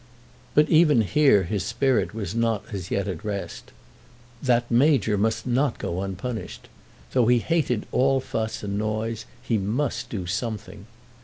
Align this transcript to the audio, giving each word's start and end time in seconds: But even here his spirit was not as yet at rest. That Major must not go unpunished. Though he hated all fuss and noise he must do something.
But 0.55 0.67
even 0.67 1.01
here 1.01 1.43
his 1.43 1.63
spirit 1.63 2.11
was 2.11 2.33
not 2.33 2.73
as 2.73 2.89
yet 2.89 3.07
at 3.07 3.23
rest. 3.23 3.71
That 4.41 4.71
Major 4.71 5.15
must 5.15 5.45
not 5.45 5.77
go 5.77 6.01
unpunished. 6.01 6.69
Though 7.11 7.27
he 7.27 7.37
hated 7.37 7.85
all 7.91 8.19
fuss 8.19 8.63
and 8.63 8.79
noise 8.79 9.25
he 9.43 9.59
must 9.59 10.09
do 10.09 10.25
something. 10.25 10.87